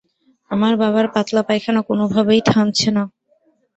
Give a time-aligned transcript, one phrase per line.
[0.51, 3.03] আমার বাবার পাতলা-পায়খানা কোন ভাবেই থামছে না।